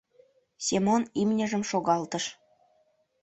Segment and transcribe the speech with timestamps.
[0.65, 2.25] —Семон имньыжым шогалтыш.